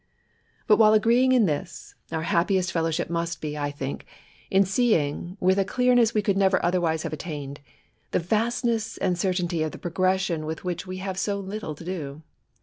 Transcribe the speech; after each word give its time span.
But 0.65 0.77
while 0.77 0.95
agreeing 0.95 1.31
in 1.31 1.45
this, 1.45 1.93
our 2.11 2.23
happiest 2.23 2.71
fellow 2.71 2.89
ship 2.89 3.07
must 3.07 3.39
be, 3.39 3.55
I 3.55 3.69
think, 3.69 4.07
in 4.49 4.63
seeing, 4.65 5.37
with 5.39 5.59
a 5.59 5.63
clearness 5.63 6.11
we 6.11 6.23
could 6.23 6.37
never 6.37 6.57
otherwise 6.65 7.03
have 7.03 7.13
attained, 7.13 7.59
the 8.09 8.17
vastness 8.17 8.97
and 8.97 9.15
certainty 9.15 9.61
of 9.61 9.73
the 9.73 9.77
progression 9.77 10.47
with 10.47 10.63
which 10.63 10.87
we 10.87 10.97
have 10.97 11.19
so 11.19 11.39
little 11.39 11.75
to 11.75 11.85
do. 11.85 12.23